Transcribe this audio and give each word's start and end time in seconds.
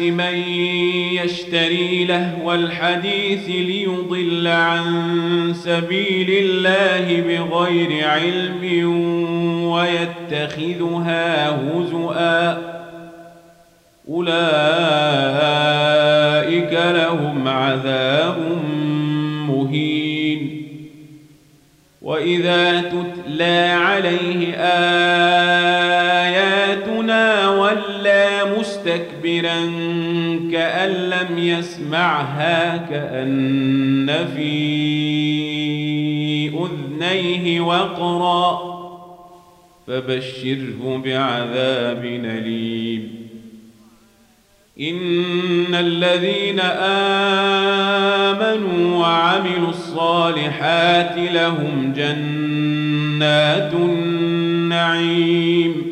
من 0.00 0.34
يشتري 1.24 2.04
لهو 2.04 2.54
الحديث 2.54 3.48
ليضل 3.48 4.46
عن 4.46 4.84
سبيل 5.54 6.30
الله 6.30 7.20
بغير 7.20 8.08
علم 8.08 8.62
ويتخذها 9.70 11.50
هزؤا. 11.50 12.58
أولئك 14.08 14.32
لهم 16.72 17.48
عذاب 17.48 18.38
مهين. 19.48 20.62
وإذا 22.02 22.80
تتلى 22.80 23.71
مستكبرا 29.42 30.50
كأن 30.52 30.90
لم 30.90 31.38
يسمعها 31.38 32.76
كأن 32.76 34.26
في 34.36 34.52
أذنيه 36.48 37.60
وقرا 37.60 38.72
فبشره 39.86 41.02
بعذاب 41.04 42.04
أليم. 42.04 43.22
إن 44.80 45.74
الذين 45.74 46.60
آمنوا 48.30 48.98
وعملوا 48.98 49.68
الصالحات 49.68 51.16
لهم 51.16 51.92
جنات 51.96 53.74
النعيم. 53.74 55.91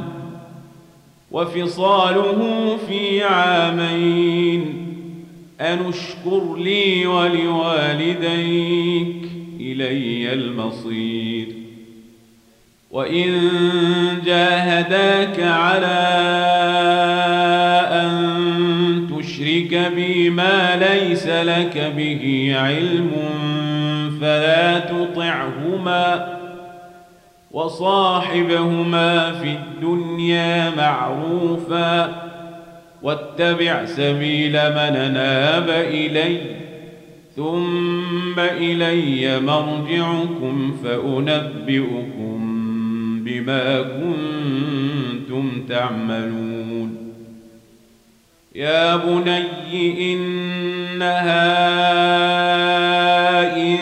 وفصاله 1.31 2.77
في 2.87 3.23
عامين. 3.23 4.87
أنشكر 5.61 6.55
لي 6.55 7.05
ولوالديك 7.05 9.15
إلي 9.59 10.33
المصير. 10.33 11.47
وإن 12.91 13.39
جاهداك 14.25 15.39
على 15.39 16.01
أن 17.91 19.07
تشرك 19.17 19.91
بي 19.95 20.29
ما 20.29 20.75
ليس 20.75 21.27
لك 21.27 21.93
به 21.97 22.53
علم 22.55 23.11
فلا 24.21 24.79
تطعهما. 24.79 26.40
وصاحبهما 27.53 29.31
في 29.31 29.51
الدنيا 29.51 30.69
معروفا 30.75 32.21
واتبع 33.01 33.85
سبيل 33.85 34.51
من 34.51 35.13
ناب 35.13 35.69
إلي 35.69 36.37
ثم 37.35 38.39
إلي 38.39 39.39
مرجعكم 39.39 40.77
فأنبئكم 40.83 42.39
بما 43.23 43.81
كنتم 43.81 45.65
تعملون. 45.69 46.97
يا 48.55 48.95
بني 48.95 50.13
إنها 50.13 51.41
إن 53.57 53.77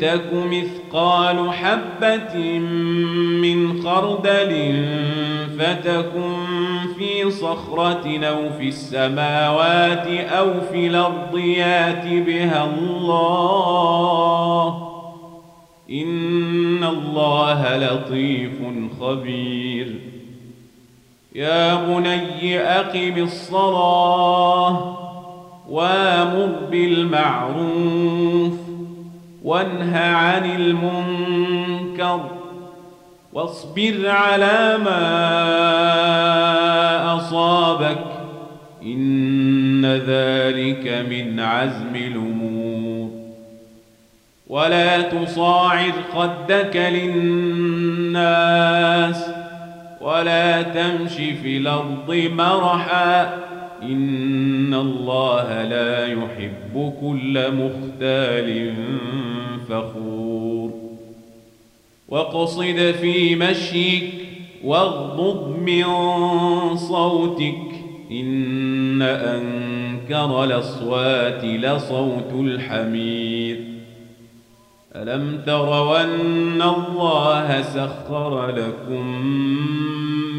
تك 0.00 0.32
مثقال 0.96 1.52
حبة 1.52 2.58
من 3.42 3.82
خردل 3.82 4.52
فتكن 5.58 6.34
في 6.98 7.30
صخرة 7.30 8.18
أو 8.24 8.50
في 8.58 8.68
السماوات 8.68 10.06
أو 10.08 10.60
في 10.72 10.86
الأرض 10.86 11.38
يات 11.38 12.06
بها 12.06 12.64
الله. 12.64 13.86
إن 15.90 16.84
الله 16.84 17.76
لطيف 17.76 18.52
خبير. 19.00 19.94
يا 21.34 21.74
بني 21.74 22.58
أقم 22.58 23.22
الصلاة 23.22 24.96
وأمر 25.68 26.48
بالمعروف 26.70 28.65
وانه 29.46 29.98
عن 29.98 30.50
المنكر 30.50 32.30
واصبر 33.32 34.08
على 34.08 34.78
ما 34.84 35.06
أصابك 37.16 38.04
إن 38.82 39.86
ذلك 39.86 41.06
من 41.10 41.40
عزم 41.40 41.94
الأمور. 41.94 43.10
ولا 44.48 45.02
تصاعد 45.02 45.94
خدك 46.14 46.76
للناس 46.76 48.16
ولا 50.00 50.62
تمش 50.62 51.12
في 51.14 51.56
الأرض 51.56 52.30
مرحا 52.32 53.46
إن 53.82 54.74
الله 54.74 55.64
لا 55.64 56.06
يحب 56.06 56.92
كل 57.00 57.52
مختال 57.52 58.74
فخور 59.68 60.70
واقصد 62.08 62.94
في 63.00 63.36
مشيك 63.36 64.14
واغضض 64.64 65.58
من 65.58 65.84
صوتك 66.76 67.66
إن 68.10 69.02
أنكر 69.02 70.44
الأصوات 70.44 71.44
لصوت 71.44 72.32
الحمير 72.32 73.60
ألم 74.96 75.42
تروا 75.46 76.04
أن 76.04 76.62
الله 76.62 77.62
سخر 77.62 78.46
لكم 78.46 79.20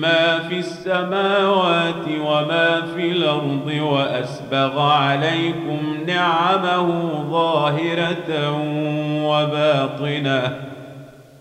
ما 0.01 0.39
في 0.39 0.59
السماوات 0.59 2.05
وما 2.21 2.81
في 2.95 3.11
الأرض 3.11 3.71
وأسبغ 3.81 4.79
عليكم 4.79 5.97
نعمه 6.07 7.11
ظاهرة 7.31 8.51
وباطنة. 9.23 10.55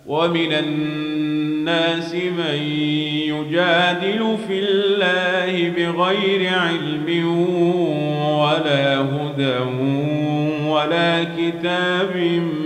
ومن 0.07 0.53
الناس 0.53 2.15
من 2.15 2.63
يجادل 3.27 4.37
في 4.49 4.59
الله 4.59 5.71
بغير 5.71 6.53
علم 6.59 7.29
ولا 8.39 9.01
هدى 9.01 9.59
ولا 10.67 11.25
كتاب 11.25 12.17
منير 12.17 12.66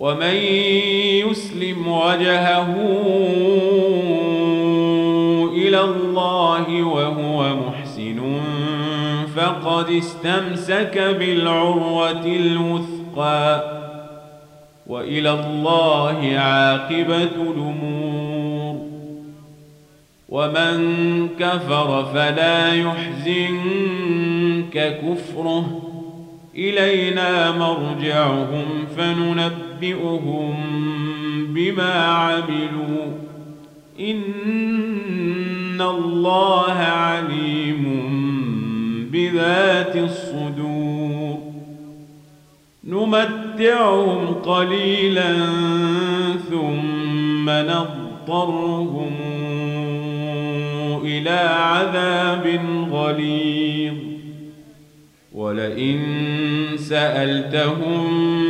ومن 0.00 0.34
يسلم 1.30 1.88
وجهه 1.88 2.74
إلى 5.52 5.80
الله 5.80 6.82
وهو 6.82 7.56
محسن 7.56 8.40
فقد 9.36 9.90
استمسك 9.90 10.98
بالعروة 10.98 12.26
الوثقى 12.26 13.64
وإلى 14.86 15.30
الله 15.30 16.38
عاقبة 16.38 17.22
الأمور. 17.22 18.76
ومن 20.28 21.28
كفر 21.38 22.04
فلا 22.14 22.74
يحزنك 22.74 23.90
كفره. 25.02 25.82
إلينا 26.56 27.50
مرجعهم 27.50 28.64
فننبئهم 29.80 30.54
بما 31.48 31.92
عملوا. 31.92 33.06
إن 34.00 35.80
الله 35.80 36.72
عليم 36.72 37.84
بذات 39.12 39.96
الصدور. 39.96 41.38
نمتعهم 42.84 44.26
قليلا 44.26 45.36
ثم 46.50 47.50
نضطرهم 47.50 49.12
إلى 51.04 51.38
عذاب 51.48 52.60
غليظ. 52.92 53.94
ولئن 55.32 56.00
سألتهم 56.76 58.49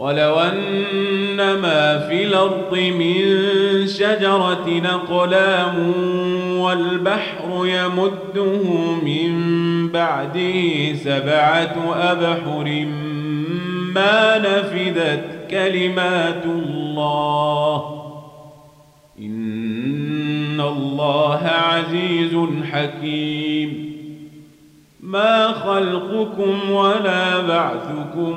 ولو 0.00 0.40
أن 0.40 1.36
ما 1.36 1.98
في 1.98 2.24
الأرض 2.24 2.78
من 2.78 3.16
شجرة 3.86 4.82
أقلام 4.84 5.92
والبحر 6.58 7.66
يمده 7.66 8.62
من 9.04 9.32
بعده 9.88 10.92
سبعة 10.94 11.94
أبحر 11.94 12.86
ما 13.94 14.38
نفدت 14.38 15.24
كلمات 15.50 16.44
الله. 16.44 17.84
إن 19.18 20.60
الله 20.60 21.40
عزيز 21.44 22.36
حكيم. 22.72 23.90
ما 25.00 25.52
خلقكم 25.52 26.70
ولا 26.70 27.40
بعثكم 27.40 28.34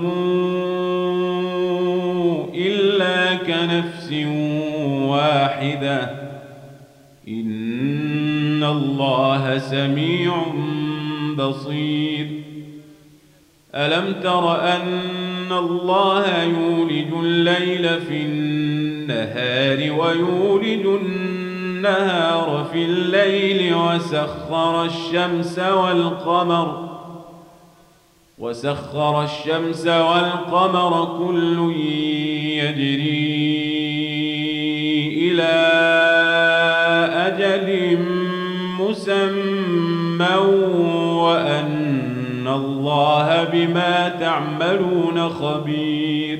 إلا 2.55 3.35
كنفس 3.35 4.13
واحدة. 5.07 6.09
إن 7.27 8.63
الله 8.63 9.57
سميع 9.57 10.45
بصير. 11.37 12.27
ألم 13.75 14.15
تر 14.23 14.61
أن 14.61 15.51
الله 15.51 16.43
يولج 16.43 17.13
الليل 17.13 18.01
في 18.01 18.21
النهار 18.21 19.99
ويولج 19.99 20.85
النهار 20.85 22.67
في 22.71 22.85
الليل 22.85 23.75
وسخر 23.75 24.85
الشمس 24.85 25.59
والقمر 25.59 26.89
وسخر 28.37 29.23
الشمس 29.23 29.87
والقمر 29.87 31.17
كل 31.17 31.73
يجري 32.69 33.83
إلى 35.21 35.55
أجل 37.27 37.97
مسمى 38.79 40.35
وأن 41.15 42.47
الله 42.47 43.43
بما 43.43 44.09
تعملون 44.19 45.29
خبير. 45.29 46.39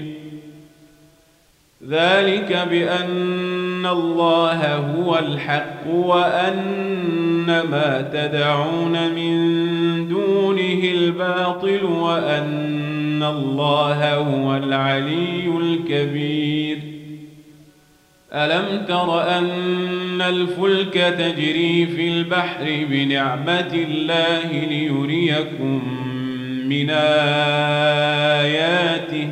ذلك 1.89 2.67
بأن 2.69 3.85
الله 3.85 4.75
هو 4.75 5.19
الحق 5.19 5.87
وأن 5.87 7.45
ما 7.45 8.09
تدعون 8.13 9.13
من 9.15 9.33
دونه 10.07 10.83
الباطل 10.83 11.83
وأن 11.83 13.02
الله 13.23 14.13
هو 14.15 14.57
العلي 14.57 15.47
الكبير 15.61 16.79
ألم 18.33 18.85
تر 18.87 19.37
أن 19.37 20.21
الفلك 20.21 20.93
تجري 20.93 21.85
في 21.85 22.07
البحر 22.07 22.85
بنعمة 22.89 23.73
الله 23.73 24.65
ليريكم 24.69 25.81
من 26.65 26.89
آياته 28.39 29.29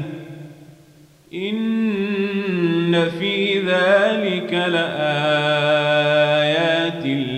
إن 1.33 3.10
في 3.19 3.60
ذلك 3.60 4.53
لآيات 4.53 6.01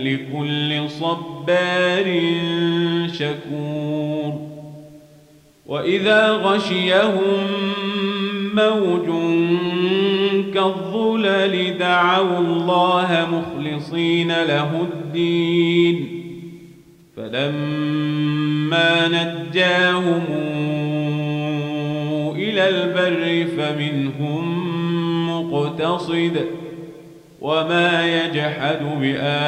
لكل 0.05 0.89
صبار 0.89 2.21
شكور 3.13 4.52
وإذا 5.65 6.31
غشيهم 6.31 7.47
موج 8.53 9.05
كالظلل 10.53 11.77
دعوا 11.77 12.37
الله 12.37 13.27
مخلصين 13.31 14.27
له 14.27 14.81
الدين 14.81 16.23
فلما 17.17 19.07
نجاهم 19.07 20.23
إلى 22.35 22.69
البر 22.69 23.47
فمنهم 23.57 24.43
مقتصد 25.29 26.45
وما 27.41 28.05
يجحد 28.07 28.79
بآياتنا 28.99 29.43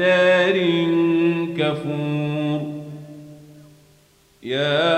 ختار 0.00 0.56
كفور. 1.56 2.60
يا 4.42 4.94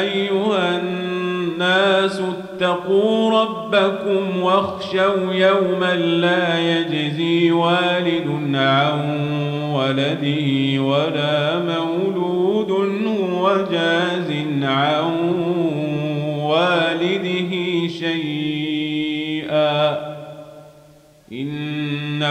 أيها 0.00 0.80
الناس 0.80 2.20
اتقوا 2.20 3.40
ربكم 3.40 4.42
واخشوا 4.42 5.32
يوما 5.32 5.94
لا 5.96 6.58
يجزي 6.58 7.50
والد 7.52 8.54
عن 8.54 9.00
ولده 9.74 10.82
ولا 10.82 11.58
مولود 11.58 12.70
هو 13.06 13.64
جاز 13.72 14.30
عن 14.62 15.45